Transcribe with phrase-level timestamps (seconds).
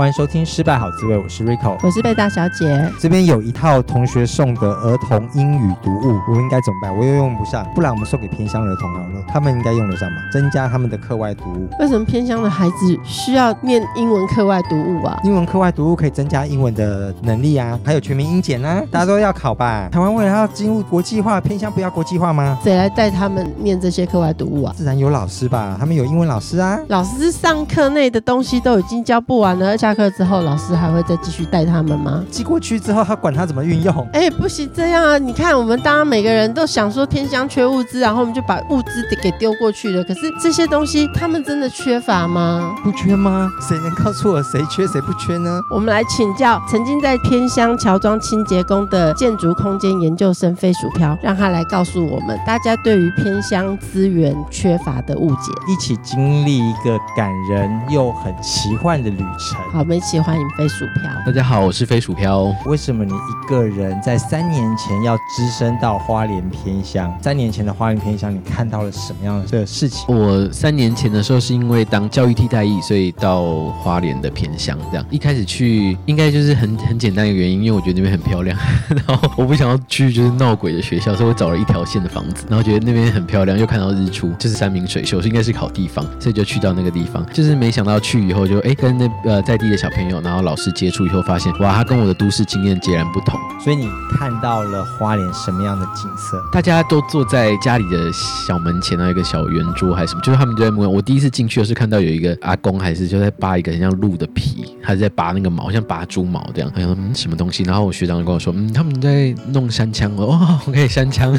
[0.00, 2.90] 欢迎收听《失败好滋味》，我是 Rico，我是贝大小姐。
[2.98, 6.96] 这边有一套同学送的儿童英语读物，我们应该怎么办？
[6.96, 10.16] 我又用不上，不然我们送给偏乡儿童好了，他们应该用得上吗？
[10.32, 11.68] 增加他们的课外读物。
[11.80, 15.20] 为什么偏乡的孩子需要念英文课外读物啊？
[15.22, 19.86] 英文课外读物可以增加英文的能力啊，还有全民英检啊，大家都要考吧？
[19.92, 22.58] 台湾未来要进入国际化，偏乡不要国际化吗？
[22.64, 24.72] 谁来带他们念这些课外读物啊？
[24.74, 26.80] 自然有老师吧，他们有英文老师啊。
[26.88, 30.70] 老师上课内的东西都已经教不完了，下课之后老师。
[30.80, 32.24] 还会再继续带他们吗？
[32.30, 33.94] 寄过去之后，他管他怎么运用？
[34.12, 35.18] 哎、欸，不行这样啊！
[35.18, 40.02] 你看，我们当然每个人都想说偏乡缺物资，然后我们就把物资给丢过去了。
[40.04, 42.74] 可是这些东西，他们真的缺乏吗？
[42.82, 43.50] 不缺吗？
[43.60, 45.60] 谁能告诉我谁缺谁不缺呢？
[45.70, 59.79] 我们来请教曾经在偏乡乔装清洁工的建筑空间研究生飞鼠飘，让他来告诉我们大家对于偏乡资源缺乏的误解，一起经历一个感人又很奇幻的旅程。
[59.80, 60.50] 好，我们一起欢迎。
[60.58, 62.54] 飞鼠飘，大家好，我是飞鼠飘。
[62.66, 67.10] 为什么你一个人在三年前要只身到花莲偏乡？
[67.22, 70.14] 三年前的花莲偏乡，你看到了什么样的事情？
[70.14, 74.78] 我三年前的时候是因为当教育替代役，所以到花莲的偏乡。
[74.90, 78.58] 这样一开始去，应该就是很很简单的原因，因为我觉得那边很漂亮，
[79.06, 87.24] 然后我不想要去就是闹鬼的学校，所以我找了一条线的房子，然后觉得那边很漂亮，又看到日出，就是山明水秀，是应该是好地方，所以就去到那个地方。
[87.32, 90.40] 就是没想到去以后就哎跟那呃在地的小朋友，然后。
[90.40, 93.38] 老师接触以后发现，哇，他跟我的都市经验截然不同。
[93.62, 96.42] 所以你看到了花莲什么样的景色？
[96.50, 100.88] 大家都坐在家里的小门前，那一个小圆桌还是什么，就是他们就在摸。
[100.88, 106.72] 我第一次进去的是看到有一个阿公，还是就在扒一个很像鹿的皮，还是在拔那个毛，像拔猪毛这样。
[106.74, 107.62] 嗯，什么东西？
[107.64, 111.38] 然后我学长就跟我说，嗯，他们在弄山枪哦，哦，OK，山枪。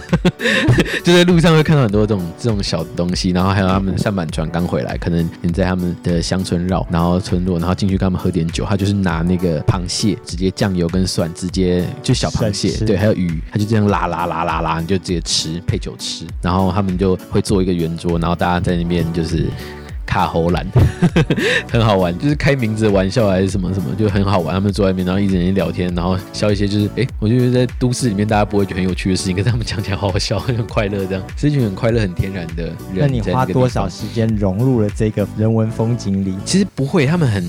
[1.04, 19.48] 就在路上会看到很多这种这种小的东西，然后还有他们上板船刚回来，可能你在他们的乡村绕，然后村落，然后进去跟他们喝点酒，他就是拿那个螃蟹，直接酱油跟蒜，直接就小螃蟹，对，还有鱼，他就这样拉拉拉拉拉，你就直接吃配酒吃，然后他们就会做一个圆桌，然后大家在那边就是。
[20.12, 20.68] 卡喉兰，
[21.72, 24.54] 很好玩，就是开名字的玩笑还是什么什么，就很好玩。
[24.54, 32.76] 他们坐在那边，然后一直人聊天，然后笑一些，就是哎，我就觉得在都市里面大家不会觉得很有趣的事情，可是他们讲起来好好笑， 很快乐，这样是一群很快乐、很天然的人。
[32.98, 36.36] 那你花多少时间融入了这个人文风景里？
[36.44, 37.42] 其实不会，他们很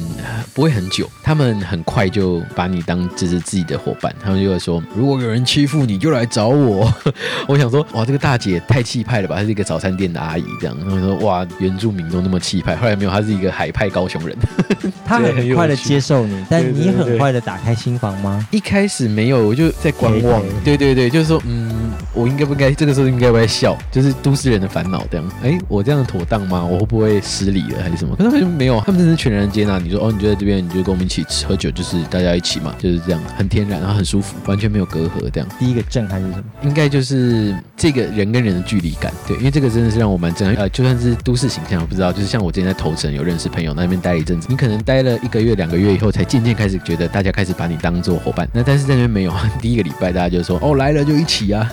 [0.55, 4.15] 不会很久，他们很快就把你当就是自己的伙伴。
[4.23, 6.94] 他们就会说，如果有人欺负你，就来找我。
[7.49, 9.34] 我想说，哇，这个大姐太气派了吧？
[9.34, 10.77] 她是一个早餐店的阿姨，这样。
[10.79, 12.51] 他们说，哇，原住民都那么气。
[12.60, 14.36] 后来没有，他是一个海派高雄人，
[15.06, 18.46] 他很快的接受你，但你很快的打开心房吗？
[18.50, 20.42] 一开始没有，我就在观望。
[20.64, 25.32] 对对对，就是说，嗯，我应该不该这个时候应该不该笑，就是都市人的烦恼这样。
[25.42, 26.64] 哎，我这样妥当吗？
[26.64, 28.14] 我会不会失礼了还是什么？
[28.16, 35.48] 可是他们没有，他们真的是全然接纳你说，哦，你就在这边，你就跟我们一起吃喝酒，就是大家一起嘛，就是这样，很天然，然后很舒服，完全没有隔阂这样。
[35.58, 36.44] 第一个震撼是什么？
[36.62, 40.56] 应该就是这个人跟人的距离感，对，因为这个真的是让我蛮震撼。
[40.56, 48.48] 呃，就算是都市形象，我不知道，就是像我之前在头城有认识朋友，那边待了一阵子，你可能待了一个月、两个月以后，才渐渐开始觉得大家开始把你当做伙伴。
[48.52, 51.70] 那但是在那边没有， 第一个礼拜大家就说哦，来了就一起啊，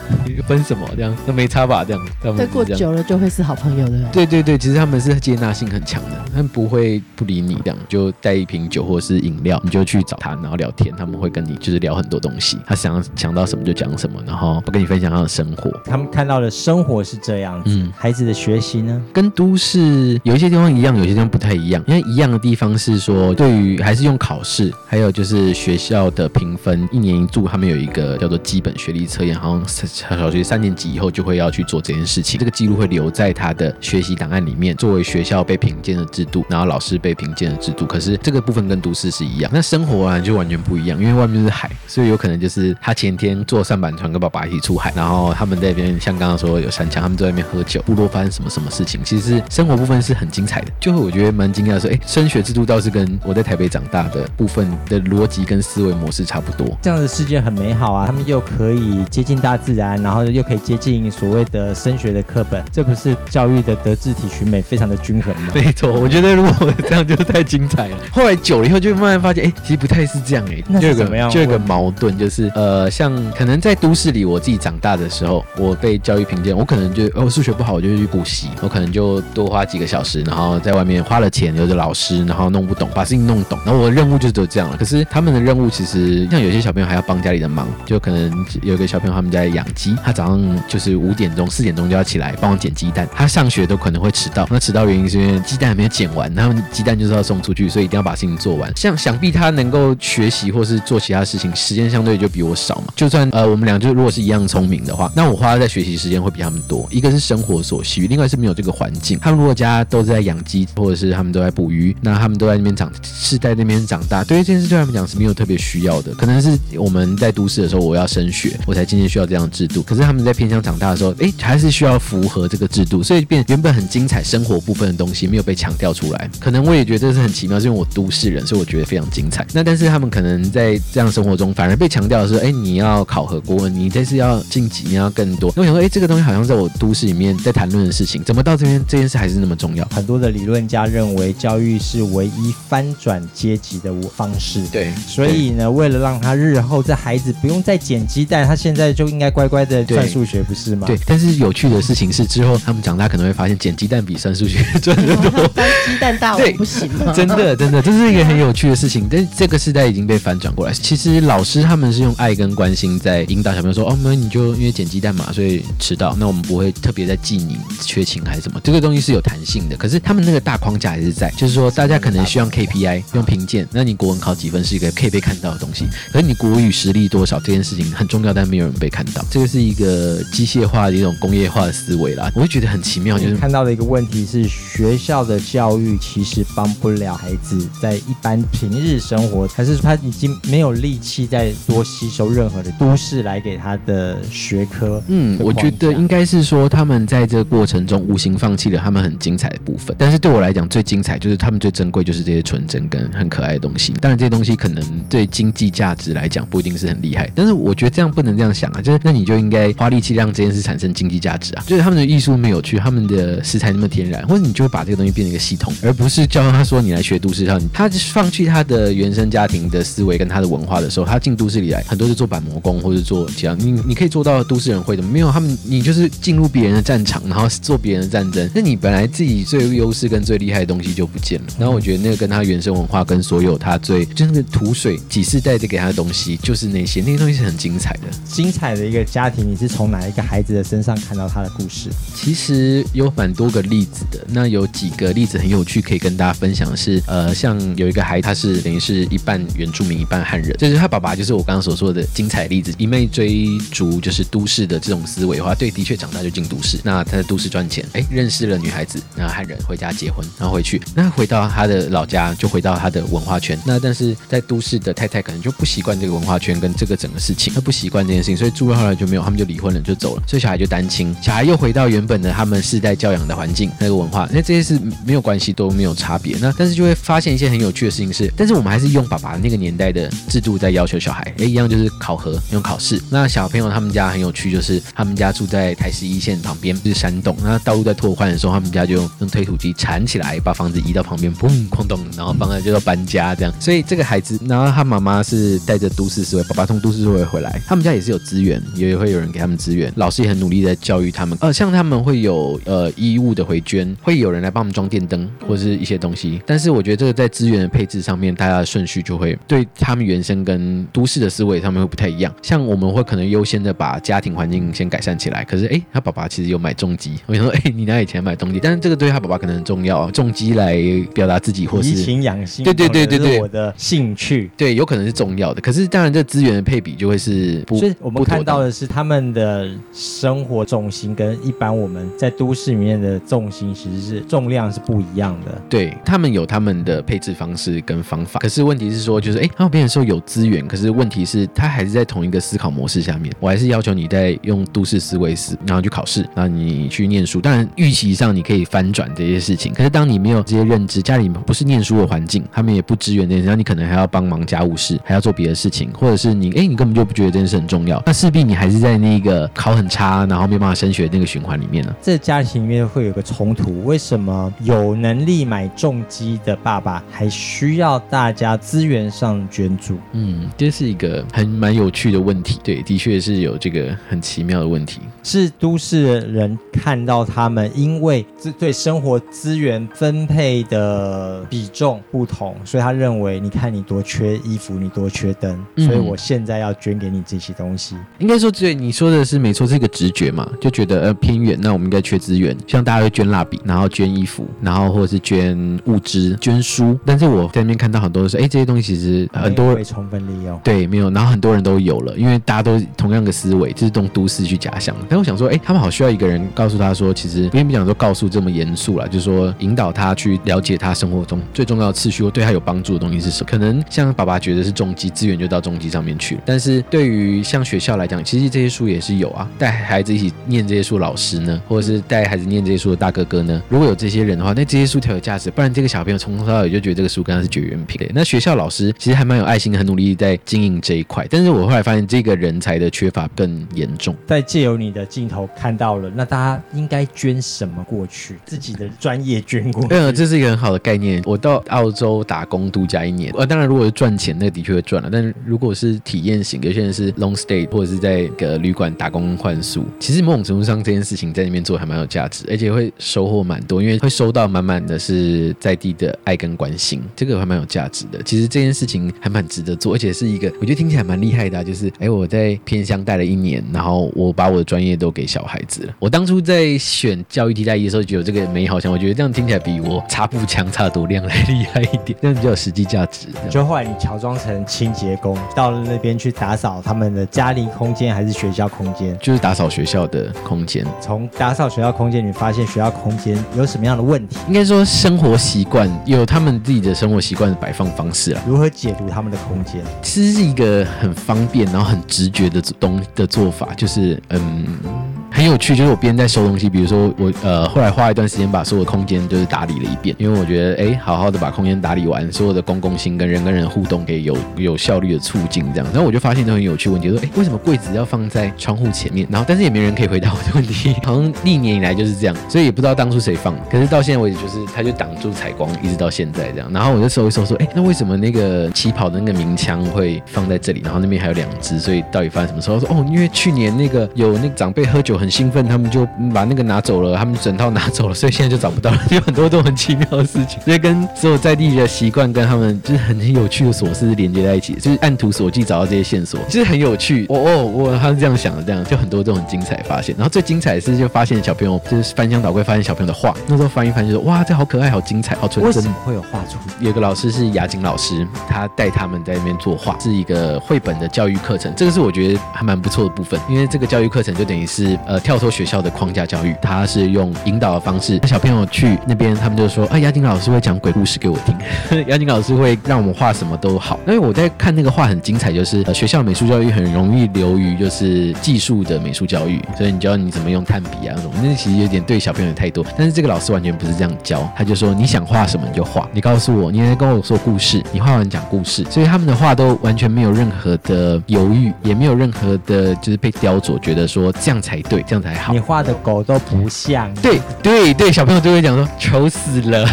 [0.48, 1.84] 分什么这样都没差吧？
[1.84, 4.04] 这样，他们再过久了就会是好朋友的。
[4.12, 15.72] 对对对，其实他们是接纳性很强的，他们不会不理你这样，就带一瓶酒或是饮料，你就去找他，然后聊天，他们会跟你就是聊很多东西，他想想到什么就讲什么，然后不跟你分享他的生活。
[15.86, 21.84] 他们看到的生活是这样子，嗯，孩子的学习呢，跟都市有一些地方一样，有些地方不太一样。
[21.88, 29.68] 因为一样的地方是说，对于还是用考试，还有就是学校的评分，一年一度他们有一个叫做基本学历测验，好像
[30.08, 37.86] 小学三年级以后就会要去做这件事情，这个记录会留在他的学习档案里面，作为学校被评鉴的制度，然后老师被评鉴的制度。
[37.86, 50.72] 可是这个部分跟都市是一样，那生活啊就完全不一样，因为外面是海，所以有可能就是他前天坐舢板船跟爸爸一起出海，然后他们在那边像刚刚说有山羌，他们在外面喝酒，部落发生什么什么事情，其实生活部分是很精彩的。
[50.80, 56.78] 就会我觉得蛮惊讶的是，哎，升学制度倒是跟我在台北长大的部分的逻辑跟思维模式差不多。
[56.82, 65.52] 这样的世界很美好啊，他们又可以接近大自然，然后又可以接近所谓的升学的课本，这不是教育的德智体群美非常的均衡吗？
[65.54, 67.98] 没错，我觉得如果这样就太精彩了。
[68.12, 70.64] 后来久了以后，就慢慢发现，哎，其实不太是这样哎。
[70.68, 71.30] 那是怎么样？
[71.30, 84.78] 就有个矛盾，就是呃，像可能在都市里，我自己长大的时候，我被教育评鉴，我可能就哦数学不好，我就去补习，我可能就多花几个小时，然后在外面花了钱，有的老师，然后弄不懂，把事情弄懂，然后我的任务就只有这样了。
[84.78, 88.32] 可是他们的任务其实像有些小朋友还要帮家里的忙，就可能
[88.62, 98.70] 有一个小朋友他们家养鸡，他早上就是五点钟、四点钟就要起来帮我捡鸡蛋，他上学都可能会迟到，那迟到原因是因为鸡蛋还没有捡完，然后鸡蛋就是要送出去，所以一定要把事情做完。
[98.76, 102.94] 像想必他能够学习或是做其他事情，时间相对就比我少嘛。
[102.94, 106.86] 就算呃我们俩就如果是一样聪明的话，那我花在学习时间会比他们多。
[106.92, 109.18] 一个是生活所需，另外是没有这个环境。
[109.20, 116.14] 他们如果家都在养鸡，或者是他们都在捕鱼，那他们都在那边长，是在那边长大，对于这件事对他们讲是没有特别需要的。
[116.16, 119.82] 可能是我们在都市的时候，我要升学，我才渐渐需要这样制度。
[119.82, 126.30] 可是他们在偏乡长大的时候，哎，还是需要符合这个制度，所以变原本很精彩生活部分的东西没有被强调出来。
[126.40, 129.46] 可能我也觉得这是很奇妙，是因为我都市人，所以我觉得非常精彩。
[129.54, 135.54] 那但是他们可能在这样生活中，反而被强调的是，哎，你要考核国文，你这次要晋级，你要更多。
[135.56, 139.88] 那我想说，哎，这个东西好像在我都市里面在谈论的事情，怎么到这边这件事还是那么重要？
[139.92, 144.64] 很多的理论家认为，教育是唯一翻转阶级的方式。
[144.72, 150.88] 对，所以呢，为了让他日后这孩子不用再捡鸡蛋，他现在就应该乖乖的算数学，不是吗？
[150.88, 150.98] 对。
[151.06, 155.48] 但是有趣的事情是，之后他们长大可能会发现，捡鸡蛋比算数学赚得多。
[155.50, 157.14] 当鸡蛋大王不行吗？
[157.14, 159.08] 真的，真的，这是一个很有趣的事情。
[159.10, 160.74] 但这个时代已经被翻转过来。
[160.74, 166.16] 其实老师他们是用爱跟关心在引导小朋友说：“哦，那你就因为捡鸡蛋嘛，所以迟到。
[166.20, 168.60] 那我们不会特别在记你缺勤还是什么。
[168.64, 169.76] 这个东西是有弹性的。
[169.76, 173.68] 可是他们那个大框架还是在，就是说大家可能需要 KPI 用评鉴。
[173.72, 175.86] 那你国文考几分是一个可以被看到的东西。
[176.12, 179.24] 可是你国语实力多少这件事情很重要，但没有人被看到。
[179.30, 182.32] 这个是一个机械化的一种工业化的思维啦。
[182.36, 195.02] 我会觉得很奇妙，就是看到的一个问题是，学校的教育其实帮不了孩子在一般平日生活，还是他已经没有力气再多吸收任何的都市来给他的学科。
[195.08, 199.96] 嗯，我觉得应该是说他们在这个过程中无形放弃了他们很精彩的部分。
[199.98, 203.94] 但是对我来讲，最精彩就是他们最珍贵就是这些纯真跟很可爱的东西。
[204.02, 211.64] 当然，这些东西可能对经济价值来讲不一定是很厉害，但是我觉得这样不能这样想啊，就是那你就应该花力气让这件事产生经济价值啊。
[211.68, 231.48] 就是他们的艺术那么有趣，他们的食材那么天然，或者你就会把这个东西变成一个系统，而不是教他说你来学都市上，他放弃他的原生家庭的思维跟他的文化的时候，他进都市里来，很多是做板模工或者做其他，你你可以做到都市人会的，没有他们，你就是进入别人的战场，然后做别人的战争，那你本来自己最优势跟最厉害的东西就不见了。
[231.60, 239.52] 然后我觉得那个跟他原生文化跟所有他最就那个土水几世代的给他的东西，就是那些那些东西是很精彩的，精彩的一个家庭。
[239.52, 241.90] 你是从哪一个孩子的身上看到他的故事？
[242.16, 244.26] 其实有蛮多个例子的。
[244.30, 256.80] 那有几个例子很有趣，可以跟大家分享的是，呃，像有一个孩子，他是等于是一半原住民，一半汉人，就是他爸爸就是我刚刚所说的精彩例子，一昧追逐就是都市的这种思维的话，对，的确长大就进都市。
[256.84, 263.60] 那他在都市赚钱，哎，认识了女孩子，那汉人回家结婚，然后回去，那回到他的老家，就回到他的文化圈。
[263.66, 276.38] 那但是在都市的太太可能就不习惯这个文化圈跟这个整个事情，他不习惯这件事情，所以住到后来就没有，他们就离婚了，就走了，所以小孩就单亲，小孩又回到原本的他们世代教养的环境，那个文化，那这些是没有关系，都没有差别。
[276.40, 283.02] 那但是就会发现一些很有趣的事情是，但是我们还是用爸爸那个年代的制度在要求小孩，哎，一样就是考核，用考试。
[283.10, 287.36] 那小朋友他们家很有趣，就是他们家住在台十一线旁边，就是山洞。
[287.42, 293.54] 那道路在拓宽的时候，他们家就用推土机铲起来，把房子移到旁边，砰，哐咚，然后帮他就要搬家这样。
[293.60, 301.38] 所以这个孩子，然后他妈妈是带着都市思维，爸爸从都市思维回来，他们家也是有资源，也有会有人给他们资源，老师也很努力在教育他们。
[301.42, 306.42] 呃，像他们会有呃衣物的回捐，会有人来帮我们装电灯或者是一些东西。
[306.46, 312.34] 但是我觉得这个在资源的配置上面，大家的顺序就会对他们原生跟都市的思维上面会不太一样。
[312.42, 318.60] 像我们会可能优先的把家庭环境先改善起来，可是哎，他爸爸其实有买重机， 我想说哎，你哪有钱买重机？
[318.62, 320.78] 但是这个对他爸爸可能很重要，重机来
[321.14, 325.62] 表达自己或是怡情养性，对对对对对，我的兴趣，对，有可能是重要的。
[325.62, 335.62] 可是当然这资源的配比就会是不，所以我们看到的是他们的生活重心跟一般我们在都市里面的重心其实是重量是不一样的。
[335.70, 347.40] 对，他们有他们的配置方式跟方法，可是问题是说就是哎，他们别人说有资源，可是问题是他还是在同一个思考模式下面，我还是要求你在用都市思维思，然后去考试，然后你去念书。
[347.40, 349.72] 当然预期上你可以翻转这些事情。
[349.74, 361.96] 可是当你没有这些认知，家里不是念书的环境，他们也不支援这件事，然后你可能还要帮忙家务事，还要做别的事情，或者是你哎，你根本就不觉得这件事很重要，那势必你还是在那个考很差，然后没办法升学的那个循环里面呢。
[362.02, 369.98] 这家庭里面会有个冲突，为什么有能力买重机的爸爸还需要大家资源上捐助？
[370.14, 372.60] 嗯，这是一个很蛮有趣的问题。
[372.64, 375.00] 对，的确是有这个很奇妙的问题。
[375.24, 378.26] 是都市人看到他们因为
[378.58, 387.96] 对生活资源分配的比重不同，所以他认为，你看你多缺衣服，你多缺灯，所以我现在要捐给你这些东西。
[387.96, 396.96] 嗯、应该说，对你说的是没错，是一个直觉嘛，就觉得呃偏远，那我们应该缺资源，像大家会捐蜡笔，然后捐衣服，然后或者是捐物资、捐书。
[397.04, 404.96] 但是我在那边看到很多人说，哎，这些东西其实很多被充分利用，对，没有，然后很多人都有了，因为大家都同样的思维，就是动都市去假想。
[405.10, 413.50] 但我想说，哎，他们好需要一个人告诉他说，其实并不想说告诉这么严肃啦，就是说引导他去了解他生活中最重要的次序或对他有帮助的东西是什么。
[413.50, 428.00] 可能像爸爸觉得是重机资源就到重机上面去，但是对于像学校来讲，其实这些书也是有啊，带孩子一起念这些书，老师呢，或者是带孩子念这些书的大哥哥呢，如果有这些人的话，那这些书才有价值，不然这个小朋友从头到尾就觉得这个书跟他是绝缘品。
[428.14, 434.16] 那学校老师其实还蛮有爱心，很努力在经营这一块，但是我后来发现这个人才的缺乏更严重。
[434.26, 438.36] 在借由你的镜头看到了，那大家应该捐什么过去？
[438.46, 439.88] 自己的专业捐过去。
[439.92, 441.22] 嗯，这是一个很好的概念。
[441.26, 445.10] 我到澳洲打工度假一年，呃，当然如果是赚钱，那个的确会赚了。
[445.12, 458.22] 但是如果是体验型，有些人是 long stay 或者是在一个旅馆打工换宿，其实某种程度上这件事情在里面做还蛮有价值，而且会收获蛮多，因为会收到满满的是在地的爱跟关心，这个还蛮有价值的。
[458.24, 465.94] 其实这件事情还蛮值得做，而且是一个我觉得听起来蛮厉害的，就是哎，我在偏乡待了一年，然后我把我的专业都给小孩子了。
[466.00, 473.28] 我当初在选教育替代役的时候，就有这个美好想，我觉得这样听起来比我擦步枪擦多亮来厉害一点，这样比较有实际价值。
[473.50, 479.18] 就后来你乔装成清洁工，到了那边去打扫他们的家里空间还是学校空间？
[479.20, 480.86] 就是打扫学校的空间。
[481.02, 484.38] 从打扫学校空间，你发现学校空间有什么样的问题？
[484.48, 488.42] 应该说生活习惯有他们自己的生活习惯的摆放方式啊。
[488.48, 489.82] 如何解读他们的空间？
[490.02, 495.09] 其实是一个很方便，然后很直觉的东的做法，就是嗯。
[495.32, 509.26] 很有趣，就是我边在收东西，比如说我呃后来花一段时间把所有的空间就是打理了一遍，因为我觉得哎好好的把空间打理完，所有的公共性跟人跟人互动可以有 有效率的促进这样，然后我就发现都很有趣问题，说哎为什么柜子要放在窗户前面？
[509.30, 516.70] 然后但是也没人可以回答我的问题，好像历年以来就是这样，所以也不知道当初谁放，可是到现在为止就是它就挡住采光，一直到现在这样。
[516.74, 520.82] 然后我就搜一搜说哎那为什么那个起跑的那个鸣枪会放在这里？
[520.84, 522.72] 然后那边还有两只，所以到底发生什么事？
[522.72, 529.00] 我说哦因为去年那个有那个长辈喝酒很兴奋，他们就把那个拿走了，他们整套拿走了，所以现在就找不到了。
[529.12, 537.26] 有很多都很奇妙的事情，所以跟所有在地的习惯跟他们就是很有趣的琐事连接在一起，就是按图索骥找到这些线索，其实很有趣。
[537.30, 540.16] 哦哦，我他是这样想的，这样就很多这种精彩发现。
[540.18, 545.66] 然后最精彩的是就发现小朋友就是翻箱倒柜发现小朋友的画，那时候翻一翻就说哇，这好可爱，好精彩，好纯真。
[545.66, 546.58] 为什么会有画出？
[546.80, 551.74] 有个老师是雅景老师，他带他们在那边作画，是一个绘本的教育课程。
[551.76, 572.86] 这个是我觉得还蛮不错的部分，因为这个教育课程就等于是呃跳脱学校的框架教育，他是用引导的方式，小朋友去那边，他们就说：“啊，雅景老师会讲鬼故事给我听， 雅景老师会让我们画什么都好。”因为我在看那个画很精彩，就是呃学校美术教育很容易流于就是技术的美术教育，所以你教你怎么用炭笔啊那种，那其实有点对小朋友太多。
[572.96, 585.52] 但是这个老师完全不是这样教，他就说：“你想画什么你就画，你告诉我，你来跟我说故事，你画完讲故事。”所以他们的画都完全没有任何的犹豫，也没有任何的就是被雕琢，觉得说这样才对，这样才好。
[585.52, 586.20] 你画的狗。
[586.30, 589.84] 都不像，对对对，小朋友就会讲说丑死了，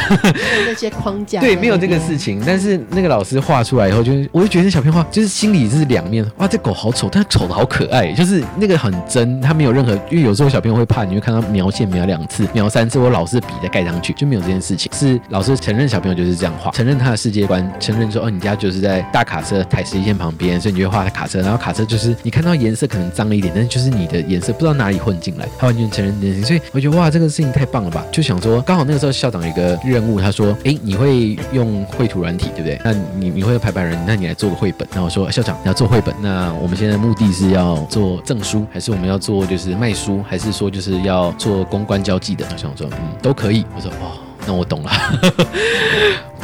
[0.67, 2.43] 那些框架，对，没有这个事情。
[2.45, 14.93] 但是那个老师画出来以后，就我就觉得小朋友画就是心里是两面，哇，这狗好丑，但丑的好可爱，就是那个很真，他没有任何，因为有时候小朋友会怕，你会看到描线描两次，描三次，我老师笔再盖上去，就没有这件事情。
[14.93, 26.47] 是老师承认小朋友就是这样画，承认他的世界观，承认说哦，你家就是在大卡车台十一线旁边，所以你就会画卡车，然后卡车就是你看到颜色可能脏了一点，但是就是你的颜色不知道哪里混进来，他完全承认这件事情。
[26.47, 28.05] 所以我觉得哇，这个事情太棒了吧！
[28.13, 32.81] 就想说，刚好那个时候校长有一个任务，他说：“哎，你会用绘图软体，对不对？
[32.85, 44.91] 那你你会排版人，那你来做个绘本。”那我说：“校长，你要做绘本，那我们现在目的是要做证书，还是我们要做就是卖书，还是说就是要做公关交际的？”他想说：“嗯，都可以。”我说：“哦，那我懂了。”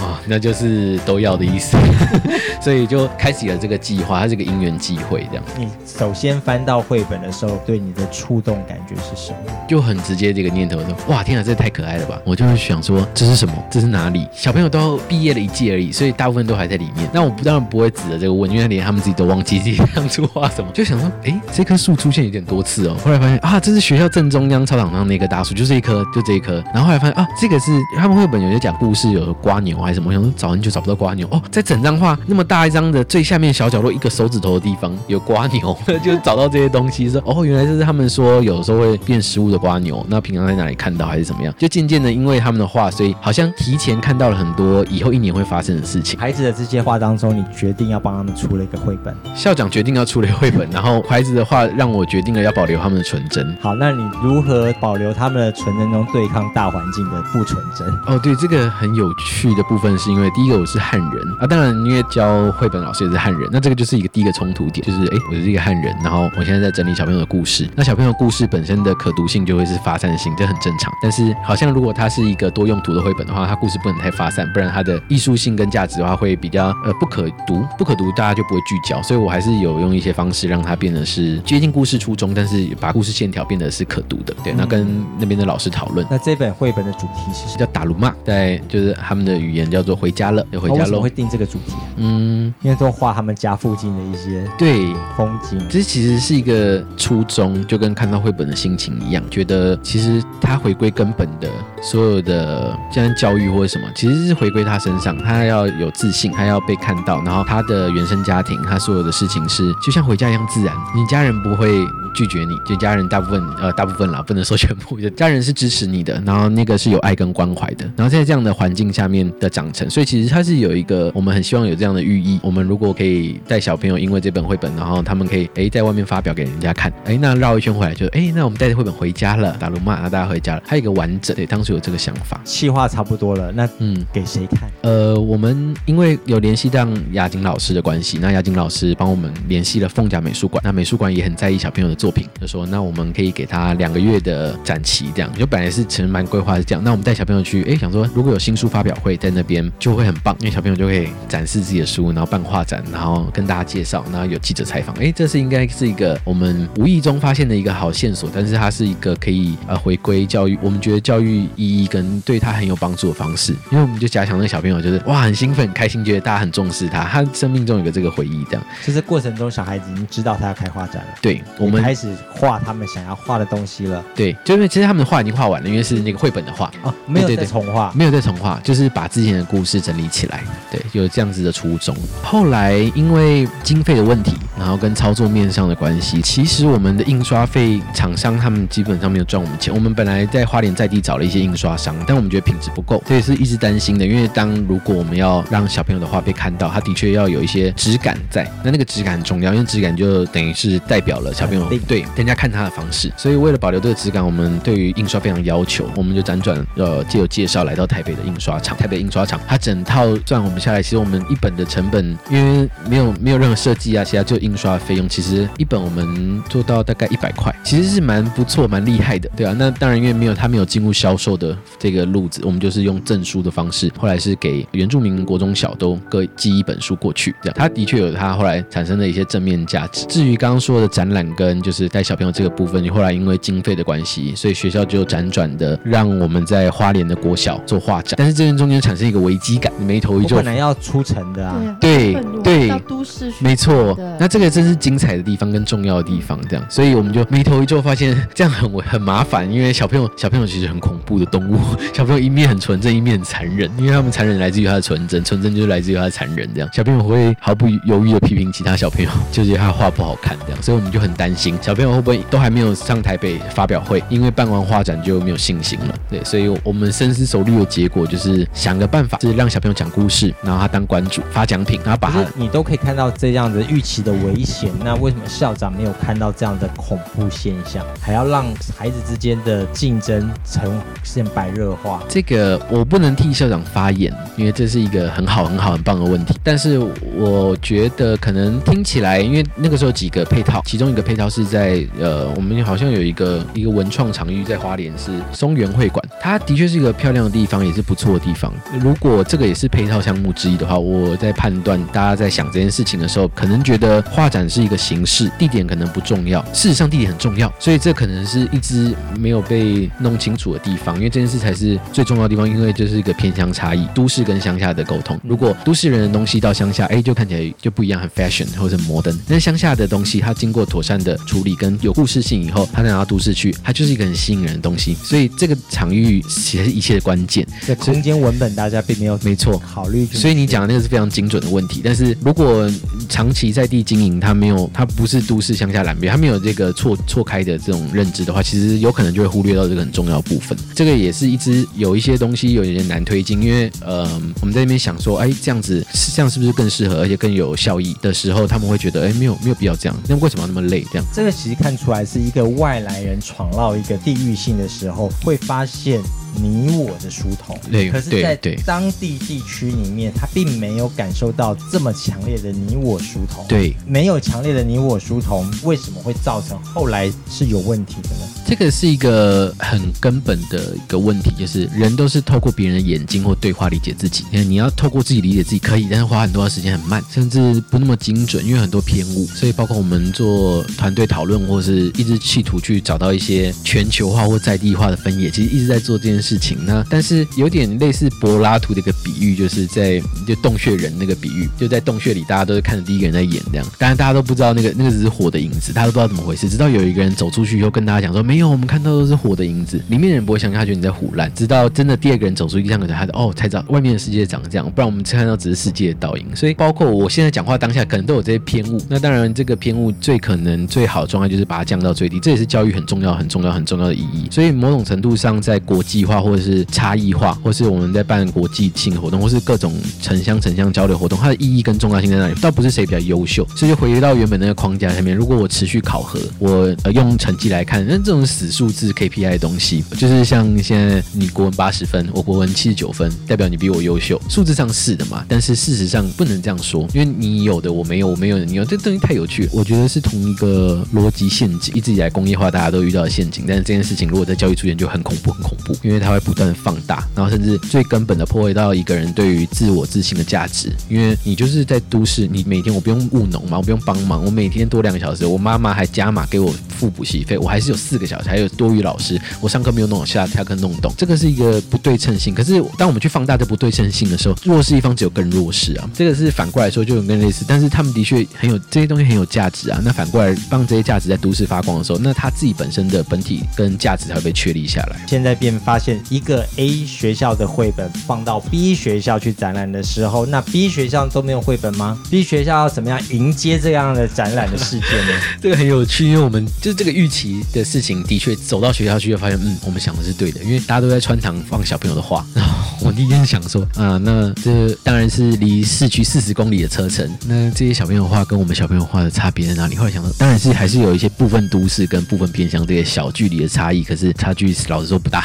[0.02, 1.76] 哦，那就是都要的意思，
[2.60, 5.44] 所以就开启了这个计划，它是个因缘际会这样。
[5.56, 9.36] 你首先翻到绘本的时候，对你的触动感觉是什么？
[9.68, 12.18] 就很直接这个念头说，哇，天啊，这太可爱了吧！
[12.24, 13.54] 我就会想说，这是什么？
[13.70, 14.26] 这是哪里？
[14.32, 17.08] 小朋友都毕业了一季而已，所以大部分都还在里面。
[17.12, 22.96] 那我当然不会指着这个问，因为连他们自己都忘记自己当初画什么，就想说，哎，这棵树出现有点多次哦。
[23.04, 26.60] 后来发现啊，这是学校正中央操场上那棵大树，就这一棵，就这一棵。
[26.74, 30.08] 然后后来发现啊，这个是他们绘本有些讲故事，有瓜牛还是什么？
[30.08, 40.04] 我想说找很久找不到瓜牛哦，在整张画那么大一张的最下面小角落一个手指头的地方有瓜牛， 就找到这些东西说哦，原来这是他们说有时候会变食物的瓜牛。
[40.08, 41.54] 那平常在哪里看到还是怎么样？
[41.56, 46.18] 就渐渐的，因为他们的画，所以好像提前看到了很多以后一年会发生的事情。
[46.18, 49.14] 孩子的这些画当中，你决定要帮他们出了一个绘本。
[49.34, 53.56] 校长决定要出了绘本，然后孩子的画让我决定了要保留他们的纯真。
[53.60, 57.81] 好，那你如何保留他们的纯真中对抗大环境的不纯真？
[58.06, 70.92] 哦，对，这个很有趣的部分是因为第一个我是汉人啊，当然因为教绘本老师也是汉人，那这个就是一个第一个冲突点，就是哎，我是一个汉人，然后我现在在整理小朋友的故事，那小朋友故事本身的可读性就会是发散性，这很正常。
[71.02, 79.02] 但是好像如果它是一个多用途的绘本的话，它故事不能太发散，不然它的艺术性跟价值的话会比较呃不可读，不可读大家就不会聚焦。
[79.02, 84.34] 所以我还是有用一些方式让它变得是接近故事初衷，但是把故事线条变得是可读的。
[84.44, 86.06] 对，那跟那边的老师讨论。
[86.10, 90.80] 那这本绘本的主题是叫打鲁骂，在就是他们的语言叫做回家了，就回家了。
[90.80, 91.72] 为什么会定这个主题？
[91.96, 95.58] 嗯，因为都画他们家附近的一些对风景。
[95.68, 101.48] 这其实是一个初衷，就跟看到绘本的心情一样，觉得其实他回归根本的
[101.82, 111.80] 所有的像教育或者什么，其实是回归他身上，他要有自信，他要被看到，然后他的原生家庭，他所有的事情是就像回家一样自然，你家人不会
[112.14, 134.70] 拒绝你，就家人大部分呃大部分啦，不能说全部，就家人是支持你的，然后那个是有爱跟关怀的，然后在这样的环境下面的长成，所以其实它是有一个我们很希望有这样的寓意，我们如果可以带小朋友，因为这本绘本，然后他们可以诶在外面发表给人家看，诶那绕一圈回来就诶那我们带着绘本回家了，打鲁骂，然后大家回家了，还有一个完整，对，当时有这个想法，企划差不多了，那嗯给谁看？
[134.82, 181.96] 呃，我们因为有联系到雅景老师的关系，那雅景老师帮我们联系了凤甲美术馆，那美术馆也很在意小朋友的作品，就说那我们可以给他两个月的展期，这样就本来是其实蛮规划是这样，那我们带小朋友去，哎，想说如果有新书发表会在那边就会很棒，因为小朋友就可以展示自己的书，然后办画展，然后跟大家介绍，然后有记者采访，哎，这是应该是一个我们无意中发现的一个好线索，但是它是一个可以呃回归教育，我们觉得教育意义跟对他很有帮助的方式，因为我们就假想那个小朋友就是哇很兴奋很开心，觉得大家很重视他，他生命中有个这个回忆，这样，就是过程中小孩子已经知道他要开画展了，对，我们开始画他们想要画的东西了，对，就因为其实他们的画已经画完了，因为是那个绘本的画哦，没有再重画，没有再重画，就是把之前的故事整理起来，对，有这样子的初衷。
[182.22, 189.72] 后来因为经费的问题，然后跟操作面上的关系，其实我们的印刷费厂商他们基本上没有赚我们钱。
[189.72, 194.06] 我们本来在花莲在地找了一些印刷商，但我们觉得品质不够，这也是一直担心的。
[194.06, 203.12] 因为当如果我们要让小朋友的画被看到，他的确要有一些质感在，那那个质感很重要，因为质感就等于是代表了小朋友对人家看他的方式。
[203.16, 208.76] 所以为了保留这个质感，我们对于印刷非常要求，我们就辗转呃借有介绍来到台北的印刷厂。
[208.76, 219.54] 台北印刷厂，它整套算我们下来，其实我们一本的成本，因为没有没有任何设计啊，其他就印刷费用，其实一本我们做到大概一百块，其实是蛮不错、蛮厉害的，对啊。
[219.56, 227.54] 那当然，因为没有他没有进入销售的这个路子，我们就是用赠书的方式，后来是给原住民国中小都各寄一本书过去，这样。
[227.56, 230.04] 它的确有它后来产生的一些正面价值。
[230.06, 240.36] 至于刚刚说的展览跟就是带小朋友这个部分，后来因为经费的关系，所以学校就辗转的让我们在花莲的国小做画展，但是这边中间产生一个危机感，眉头一皱。
[240.36, 243.96] 本来要出城的啊，对对，到都市，没错。
[244.18, 251.58] 那这个真是精彩的地方跟重要的地方，这样，所以我们就眉头一皱，发现这样很很麻烦，因为小朋友小朋友其实很恐怖的动物，
[251.92, 256.68] 小朋友一面很纯真，一面很残忍，因为他们残忍来自于他的纯真，纯真就是来自于他的残忍，这样。
[256.72, 278.46] 小朋友会毫不犹豫的批评其他小朋友， 就觉得他画不好看，这样，所以我们就很担心小朋友会不会都还没有上台北发表会，因为办完画展就没有信心了，对，所以我们深思熟虑的结果就是想个办法，是让小朋友讲故事，然后他当馆主发奖品，然后把他你都可以看到这样子预期的危险，那为什么校长没有看到这样的恐怖现象，还要让
[278.78, 282.00] 孩子之间的竞争呈现白热化？
[282.08, 286.38] 这个我不能替校长发言，因为这是一个很好、很好、很棒的问题。
[286.44, 286.78] 但是
[287.16, 298.52] 我觉得可能听起来，因为那个时候几个配套，其中一个配套是在呃，我们好像有一个一个文创场域在花莲是松原会馆，它的确是一个漂亮的地方，也是不错的地方。
[298.80, 306.42] 如果这个也是配套项目之一的话，我在判断大家在想这件事情的时候，可能觉得画展是一个形式，地点可能不重要。
[306.52, 315.18] 事实上，地点很重要，所以这可能是一直没有被弄清楚的地方，因为这件事才是最重要的地方，因为这是一个偏乡差异，都市跟乡下的沟通。
[315.24, 319.18] 如果都市人的东西到乡下，哎，就看起来就不一样，很 fashion 或者摩登。
[319.28, 324.94] 但是乡下的东西，它经过妥善的处理跟有故事性以后，它拿到都市去，它就是一个很吸引人的东西。
[324.94, 327.46] 所以这个场域其实切的关键。
[327.64, 330.04] 在空间文本，大家并没有没错考虑。
[330.06, 331.80] 所以你讲的那个是非常精准的问题。
[331.84, 332.68] 但是如果
[333.08, 340.58] 长期在地经营，它没有，它不是都市乡下蓝边，它没有这个错错开的这种认知的话，其实有可能就会忽略到这个很重要的部分。
[340.74, 344.02] 这个也是一直有一些东西有点难推进，因为呃，
[344.40, 350.84] 我们在那边想说，哎，这样子这样是不是更适合，而且更有效益的时候，他们会觉得，哎，没有没有必要这样，那为什么要那么累？
[350.92, 356.00] 这样，这个其实看出来是一个外来人闯到一个地域性的时候，会发现。
[356.40, 363.44] 你我的书童，对，可是，在当地地区里面，他并没有感受到这么强烈的你我书童。
[363.48, 368.28] 对，没有强烈的你我书童，为什么会造成后来是有问题的呢？
[368.46, 374.24] 这个是一个很根本的一个问题，就是人都是透过别人的眼睛或对话理解自己。
[374.32, 379.26] 你要透过自己理解自己可以，但是花很多的时间很慢，甚至不那么精准，因为很多偏误。
[379.26, 386.38] 所以，包括我们做团队讨论，或是一直企图去找到一些全球化或在地化的分野，其实一直在做这件事。
[386.42, 406.26] 情呢，但是有点类似柏拉图的一个比喻，就是在就洞穴人那个比喻，就在洞穴里，大家都是看着第一个人在演这样，当然大家都不知道那个那个只是火的影子，大家都不知道怎么回事，直到有一个人走出去以后跟大家讲说，没有，我们看到都是火的影子，里面的人不会相信，他觉得你在胡乱，直到真的第二个人走出去，这样子，他哦才知道外面的世界长这样，不然我们看到只是世界的倒影。
[406.34, 408.80] 所以包括我现在讲话当下，可能都有这些偏误。
[408.88, 414.28] 那当然，这个偏误最可能最好的状态就是把它降到最低，这也是教育很重要、很重要、很重要的意义。
[414.30, 422.34] 所以某种程度上，在国际化化或者是差异化，或是我们在办国际性活动，或是各种城乡城乡交流活动，它的意义跟重要性在哪里？
[422.40, 425.16] 倒不是谁比较优秀，所以就回到原本那个框架下面。
[425.16, 435.24] 如果我持续考核，我呃用成绩来看，那这种死数字 KPI 的东西，就是像现在你国文八十分，我国文七十九分，代表你比我优秀，数字上是的嘛？
[435.28, 439.48] 但是事实上不能这样说，因为你有的我没有，我没有你有，这东西太有趣。
[439.52, 443.44] 我觉得是同一个逻辑陷阱，一直以来工业化大家都遇到的陷阱。
[443.46, 447.06] 但是这件事情如果在教育出现就很恐怖，很恐怖，因为它会不断的放大。
[447.14, 462.34] 然后甚至最根本的破坏到一个人对于自我自信的价值，因为你就是在都市，你每天我不用务农嘛，我不用帮忙，我每天多两个小时，我妈妈还加码给我付补习费，我还是有四个小时，还有多余老师，我上课没有弄懂，下下课弄懂，这个是一个不对称性。
[462.34, 469.80] 可是当我们去放大这不对称性的时候，弱势一方只有更弱势啊，这个是反过来说就有更类似，但是他们的确很有这些东西很有价值啊。
[469.84, 475.04] 那反过来帮这些价值在都市发光的时候，那他自己本身的本体跟价值才会被确立下来。
[475.08, 476.82] 现在变发现一个 A。
[476.92, 485.12] 学校的绘本放到 B 学校去展览的时候，那 B 学校都没有绘本吗？B 学校要怎么样迎接这样的展览的事件呢？
[485.40, 492.24] 这个很有趣，因为我们就是这个预期的事情，的确走到学校去就发现，嗯，我们想的是对的，因为大家都在穿堂放小朋友的画。
[492.34, 499.76] 然 后我第一天想说，啊，那这当然是离市区四十公里的车程，那这些小朋友画跟我们小朋友画的差别在哪里？
[499.76, 505.24] 后来想说，当然是还是有一些部分都市跟部分偏乡这些小距离的差异，可是差距老实说不大，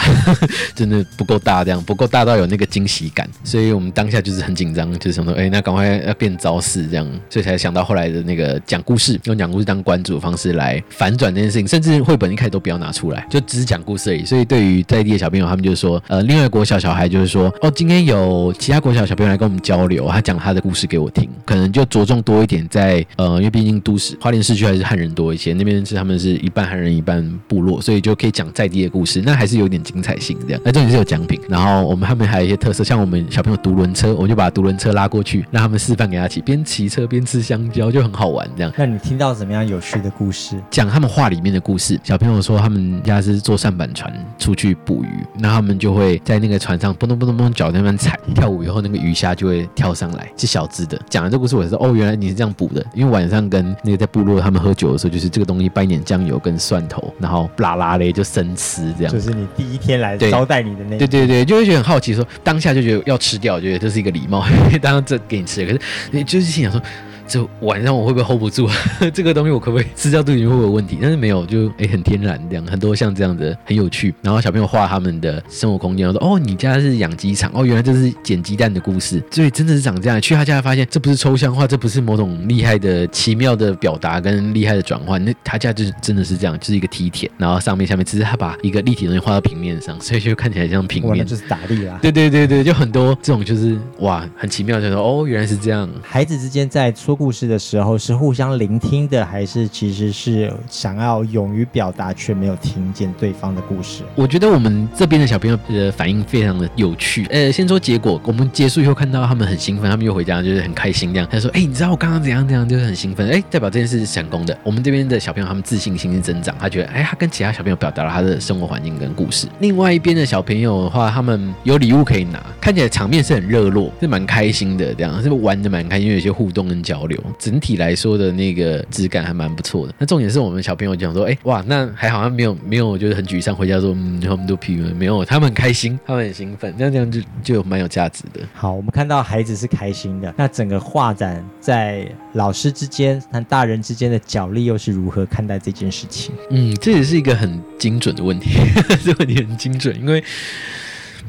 [0.76, 1.38] 真的不够。
[1.48, 14.26] 大这样不够大到有那个惊喜感，所以我们当下就是很紧张，就是想说，哎、那赶快要变招式这样，所以才想到后来的那个讲故事，用讲故事当关主的方式来反转这件事情，甚至绘本一开始都不要拿出来，就只是讲故事而已。
[14.26, 30.62] 所以对于在地的小朋友，他们就是说，呃，另外国小小孩就是说，哦，今天有其他国小小朋友来跟我们交流，他讲他的故事给我听，可能就着重多一点在，呃，因为毕竟都市花莲市区还是汉人多一些，那边是他们是一半汉人一半部落，所以就可以讲在地的故事，那还是有点精彩性这样。
[30.64, 31.40] 那重点是有奖品。
[31.48, 38.72] 然后我们后面还有一些特色，像我们小朋友独轮车，我就把独轮车拉过去，让他们示范给他骑，边骑车边吃香蕉，就很好玩这样。
[38.78, 40.62] 那你听到怎么样有趣的故事？
[40.70, 42.00] 讲他们话里面的故事。
[42.04, 51.00] 小朋友说他们家是坐舢板船出去捕鱼，那他们就会在那个船上嘣咚嘣咚蹦脚在那边踩跳舞，以后那个鱼虾就会跳上来，是小只的。
[51.10, 59.14] 讲了这故事，我说哦，原来你是这样捕的，因为晚上跟那个在部落他们喝酒的时候，就是这个东西拌一点酱油跟蒜头，然后啦啦嘞就生吃这样。
[59.14, 60.98] 就是你第一天来招待你的那。
[60.98, 62.14] 对对对，就会觉得很好奇。
[62.14, 64.46] 说当下就觉得要吃掉，觉得这是一个礼貌，
[64.82, 65.66] 当然这给你吃。
[65.66, 65.80] 可是
[66.12, 66.82] 你就是心想说，
[67.28, 68.70] 这晚上我会不会 hold 不住？
[69.14, 70.98] 这个东西我可不可以吃掉肚子里面会不会有问题？
[71.02, 74.14] 但是没有，就哎、欸、很天然这样，很多像这样的很有趣。
[74.22, 80.20] 然后小朋友画他们的生活空间，我说哦，你家是养鸡场哦，原来这是捡鸡蛋的故事，所以真的是长这样。
[80.22, 92.00] 去他家发现这不是抽象画，这不是某种厉害的奇妙的表达跟厉害的转换，那他家就是真的是这样，就是一个梯田，然后上面下面只是他把一个立体的东西画到平面上，所以就看起来像平面，就是打立啦。
[92.02, 95.90] 对对对对，就很多这种就是哇，很奇妙，就说哦，原来是这样。
[96.02, 104.04] 孩子之间在说故事的时候是互相聆听的，还是其实是想要勇于表达却没有听见对方的故事？
[104.16, 107.26] 我觉得我们这边的小朋友的反应非常的有趣。
[107.32, 111.28] 呃，先说结果，我们结束以后看到他们很兴奋，他们又回家就是很开心这样。
[111.32, 113.28] 他说：“哎，你知道我刚刚怎样怎样，就是很兴奋。
[113.30, 114.58] 哎，代表这件事是成功的。
[114.64, 119.48] 我们这边的小朋友他们自信心是增长，他觉得哎，他跟其他小朋友表达了他的生活环境跟故事。
[119.60, 127.07] 另外一边的小朋友的话，他们有礼物可以拿，看起来场面是很热络，是蛮开心的，这样是不是玩的蛮开心，因为有些互动跟交流。
[127.38, 129.94] 整体来说的那个质感还蛮不错的。
[129.98, 138.42] 那重点是我们小朋友讲说，哎，哇，那还好，像没有没有就是很沮丧，回家说，嗯，他们都批了，没有，他们很开心，他们很兴奋，那这样就就蛮有价值的。
[138.54, 146.34] 好，我们看到孩子是开心的，那整个画展在老师之间和大人之间的角力又是如何看待这件事情？
[146.50, 148.60] 嗯，这也是一个很精准的问题，
[149.04, 150.24] 这个问题很精准，因为。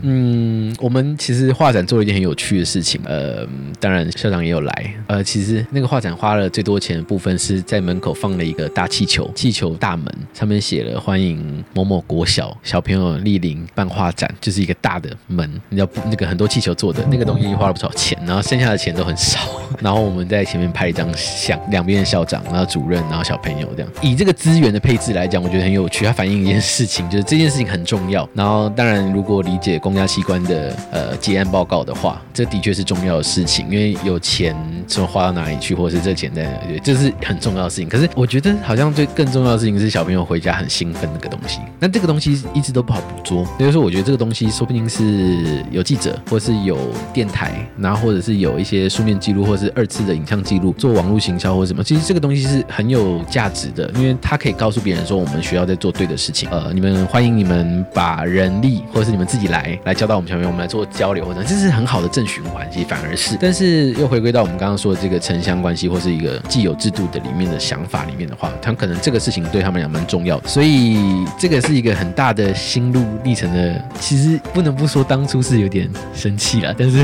[0.03, 3.01] 嗯，我们其实画展做了一件很有趣的事情。
[3.05, 3.47] 呃，
[3.81, 4.95] 当然校长也有来。
[5.09, 15.51] 呃，其实那个画展花了最多钱的部分是在门口放了一个大气球，气球大门上面写了“欢迎某某国小小朋友莅临办画展”，就是一个大的门。
[15.69, 19.41] 你知道那个很多气球做的那个东西花了不少钱，然后剩下的钱都很少。
[19.81, 23.91] 然后我们在前面拍一张相，两边的校长，然后主任，然后小朋友这样。
[24.01, 26.05] 以这个资源的配置来讲，我觉得很有趣。
[26.05, 28.29] 它反映一件事情，就是这件事情很重要。
[28.33, 29.77] 然后当然，如果理解。
[29.89, 34.55] 公家机关的呃结案报告的话，这的确是重要的事情，因为有钱
[34.87, 37.89] 说花到哪里去，或者是这钱在哪里，这是很重要的事情。
[37.89, 41.61] 可是我觉得好像最更重要的事情是小朋友回家很兴奋那个东西。
[41.81, 46.77] 那这个东西一直都不好捕捉，所以说我觉得这个东西说不定是有记者，或是有
[47.11, 51.83] 电台，然后或者是有一些书面记录，或是二次的影像记录，做网络行销或什么。
[51.83, 56.47] 其实这个东西是很有价值的，因为它可以告诉别人说我们学校在做对的事情。
[56.51, 59.78] 呃，你们欢迎你们把人力，或者是你们自己来。
[59.85, 73.83] 来教到我们小朋友，我们来做交流，或者这是很好的正循环，其实反而是，但是又回归到我们刚刚说的这个城乡关系，或是一个既有制度的里面的想法里面的话，他们可能这个事情对他们俩蛮重要的，所以这个是一个很大的心路历程的。
[74.01, 76.99] 其实不能不说当初是有点生气了，但是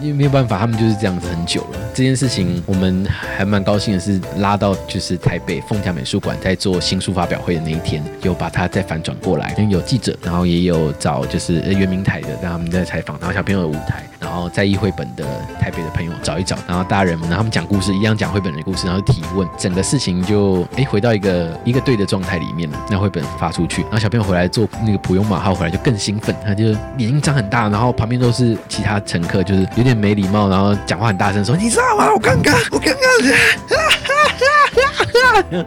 [0.00, 1.78] 因为没有办法，他们就是这样子很久了。
[1.94, 12.06] 这件事情我们还蛮高兴的是，拉到就是台北凤甲美术馆在做新书发表会的那一天，有把它再反转过来，因为有记者，然后也有找就是原平。
[12.06, 15.24] 台的，让他们在采访，然后小朋友的舞台，然后在意绘本的
[15.60, 22.78] 台北的朋友找一找，然后大人们，然后他们讲故事，一样讲绘本的故事，然后提问，整个事情就哎回到一个一个对的状态里面了。
[22.88, 32.12] 那绘本发出去，然后小朋友回来坐那个普悠玛号回来就更兴奋，他就眼睛张很大，然后旁边都是其他乘客，就是有点没礼貌，然后讲话很大声说：“你知道吗？
[32.14, 33.00] 我刚刚，我刚刚。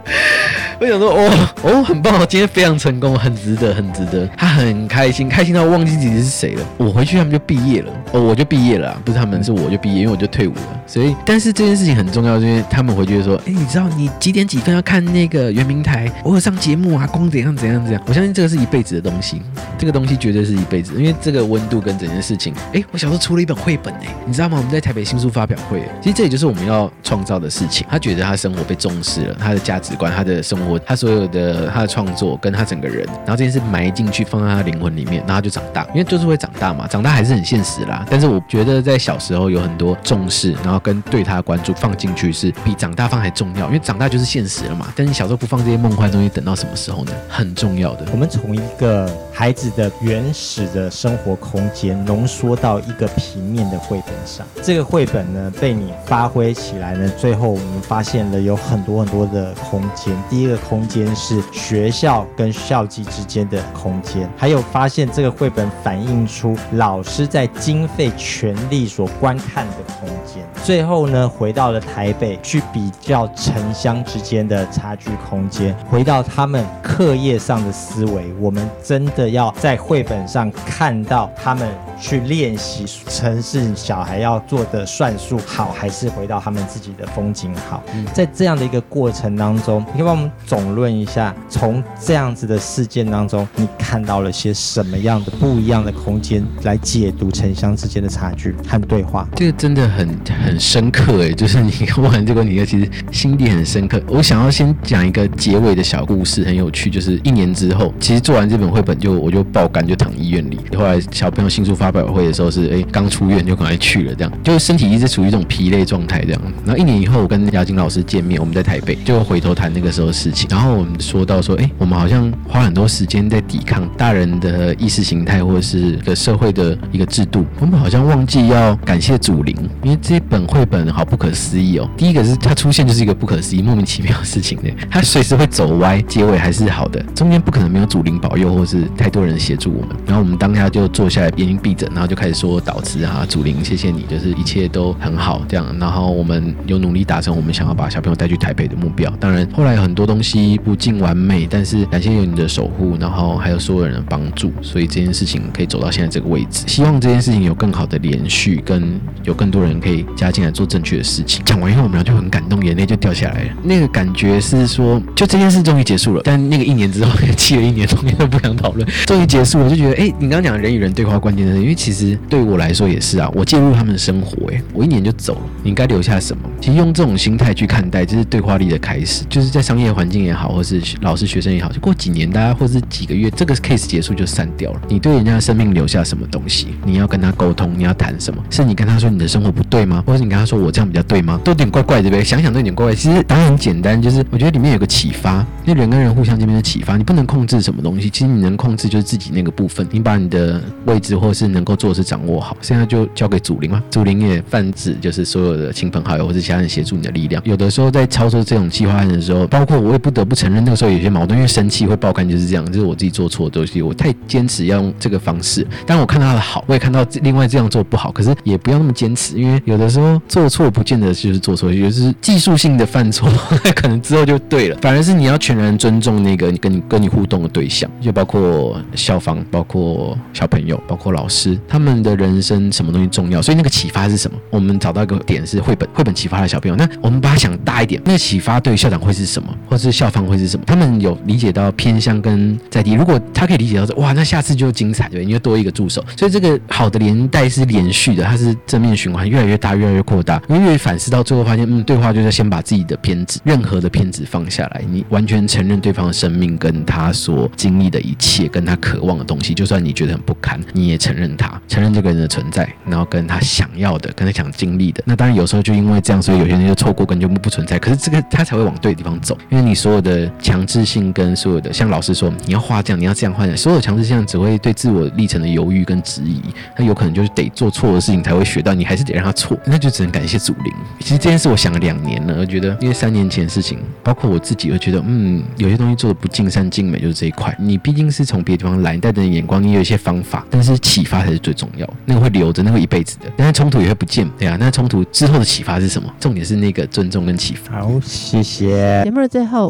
[0.80, 4.26] 我想说，哦哦，很棒哦，今天非常成功，很值得，很值得。
[4.28, 6.64] 他很开心，开心到忘记自己是谁了。
[6.78, 7.92] 我回去，他们就毕业了。
[8.12, 10.82] 哦，我就毕业了，不是他们，是我就毕业，因为我就退伍了。
[10.86, 16.10] 所以，但是这件事情很重要，因为他们回去就说，哎，你知道你几点几分要看那个圆明台？
[16.24, 18.02] 我有上节目啊，光怎样怎样怎样。
[18.06, 19.42] 我相信这个是一辈子的东西，
[19.76, 22.54] 这个东西绝对是一辈子，因为这个温度跟整件事情。
[22.72, 24.56] 哎，我小时候出了一本绘本，哎，你知道吗？
[24.56, 27.86] 我们在台北新书发表会，其实这也就是我们要创造的事情。
[27.90, 38.04] 他觉得他生活被重视了，他的价值观，他的生活，他所有的他的创作跟他整个人，然后这件事埋进去，放在他灵魂里面，然后就长大，因为就是会长大嘛，长大还是很现实啦。
[38.10, 44.92] 但是我觉得在小时候有很多重视，然后跟对他的关注放进去是比长大放还重要，因为长大就是现实了嘛。
[44.96, 47.12] 但你小时候不放这些梦幻东西，等到什么时候呢？
[47.28, 48.06] 很重要的。
[48.12, 60.14] 我们从一个孩子的原始的生活空间浓缩到一个平面的绘本上，这个绘本呢被你发挥起来呢，最后我们发现了有很多很多的空间。
[60.28, 70.44] 第一个空间是学校跟校际之间的空间，还有发现这个绘本反映出老师在经费权力所观看的空间。
[70.62, 78.30] 最后呢，回到了台北去比较城乡之间的差距空间，回到他们课业上的思维。
[78.38, 81.68] 我们真的要在绘本上看到他们
[81.98, 87.82] 去练习城市小孩要做的算术好，还是回到他们自己的风景好？
[88.12, 99.28] 在这样的一个过程当中，你可以帮我们总论一下，从这样子的事件当中，你看到了些什么样的不一样的空间来解读城乡之间的差距和对话？
[99.36, 100.08] 这个真的很
[100.44, 104.02] 很深刻哎， 就是你问完这个问题，其实心底很深刻。
[104.08, 110.58] 我想要先讲一个结尾的小故事，很有趣，就是一年之后，其实做完这本绘本就我就爆肝，就躺医院里。
[110.76, 116.42] 后来小朋友新书发表会的时候是哎刚出院就赶快去了，这样就是身体一直处于一种疲累状态这样。
[116.64, 131.88] 然后一年以后，我跟雅晶老师见面，我们在台北就回头谈那个时候是情，然后我们说到说，哎，我们好像花很多时间在抵抗大人的意识形态或者是个社会的一个制度，我们好像忘记要感谢祖灵，因为这本绘本好不可思议哦。
[131.96, 139.96] 第一个是它出现就是一个不可思议、莫名其妙的事情呢，它随时会走歪，结尾还是好的，中间不可能没有祖灵保佑或是太多人协助我们。
[140.06, 145.66] 然后我们当下就坐下来，眼睛闭着，然后就开始说导词啊，祖灵谢谢你，就是一切都很好这样。
[145.78, 149.10] 然后我们有努力达成我们想要把小朋友带去台北的目标。
[149.20, 156.64] 当然后来很多东西不尽完美，但是感谢有你的守护，然后还有所有人的帮助，所以这件事情可以走到现在这个位置。
[156.66, 161.42] 希望这件事情有更好的连续，跟有更多人可以加进来做正确的事情。
[161.44, 163.50] 讲完以后，我们俩就很感动，眼泪就掉下来了。
[163.62, 166.22] 那个感觉是说，就这件事终于结束了。
[166.24, 168.86] 但那个一年之后，气了一年，终于都不想讨论。
[169.06, 176.42] 终于结束了，就觉得，哎，你刚刚讲人与人对话关键的是，因为其实对我来说也是啊，我介入他们的生活，哎，我一年就走了，你该留下什么？
[176.60, 179.24] 其实用这种心态去看待，就是对话力的开始。
[179.28, 184.80] 就是在商业环境也好，或是老师学生也好，就过几年，大家或是几个月，这个 case 结束就散掉了。
[184.88, 186.74] 你对人家的生命留下什么东西？
[186.84, 188.42] 你要跟他沟通，你要谈什么？
[188.50, 190.02] 是你跟他说你的生活不对吗？
[190.06, 191.40] 或者你跟他说我这样比较对吗？
[191.44, 192.24] 都有点怪怪的呗。
[192.24, 192.94] 想想都有点怪怪。
[192.94, 198.10] 其实答案很简单，就是我觉得里面有个启发，因为人跟人互相之间的启发，你不能控制什么东西。
[198.10, 203.82] 其实你能控制就是自己那个部分，你把你的位置或是能够做的事掌握好，现在就交给祖灵嘛。
[203.90, 207.42] 祖灵也泛指就是所有的亲朋好友或者其他人协助你的力量。
[207.44, 215.62] 有的时候在操作这种计划案的时候，包括我也不得不承认，那个时候有些矛盾，因为生气会爆肝就是这样，就是我自己做错的东西，我太坚持要用这个方式。
[215.86, 223.30] 当然我看到他的好，我也看到另外这样做不好，可是也不要那么坚持，因为有的时候做错不见得就是做错，有的是技术性的犯错，
[223.76, 224.78] 可能之后就对了。
[224.80, 233.42] 反而是你要全然尊重那个你跟你跟你互动的对象，就包括校方、包括小朋友、包括老师，他们的人生什么东西重要？
[233.42, 234.36] 所以那个启发是什么？
[234.50, 236.76] 我们找到一个点是绘本，绘本启发了小朋友。
[236.76, 240.64] 那我们把它想大一点，那启发对校长会是什么，或是校方会是什么？
[240.66, 246.04] 他们有理解到偏向跟在地，如果他可以理解到说，哇，那下次就精彩，对，因为多一个助手。
[246.16, 250.40] 所以这个好的连带是连续的，它是正面循环，越来越大，越来越扩大。
[250.48, 265.02] 因为越反思到最后，发现，嗯，对话就是先把自己的偏执，任何的偏执放下来，你完全承认对方的生命跟他所经历的一切，跟他渴望的东西，就算你觉得很不堪，你也承认他，承认这个人的存在，然后跟他想要的，跟他想经历的。
[265.06, 267.78] 那当然有时候就因为这样，所以有些人就错过，根本就不存在。
[267.78, 276.38] 可是这个他才会往对的地方走，因为你所有的强制性跟所有的，像老师说，你要画这样，你要这样画，所有强制性只会对自我历程的犹豫跟质疑，
[276.76, 280.72] 那有可能就是得做错的事情才会学到，你还是得让他错，那就只能感谢祖灵。
[280.98, 287.56] 其实这件事我想了两年了，我觉得因为三年前的事情，包括我自己，我觉得嗯，有些东西做的不尽善尽美，就是这一块。
[287.58, 293.32] 你毕竟是从别的地方来，带着眼光，你有一些方法，但是启发才是最重要，那个会留着，那个会一辈子的。
[293.34, 296.12] 但是冲突也会不见，对啊，那冲突之后的启发是什么？
[296.20, 297.80] 重点是那个尊重跟启发。
[297.80, 299.02] 好，谢谢。
[299.04, 299.69] 节目的最后，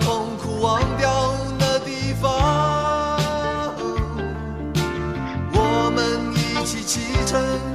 [7.31, 7.70] return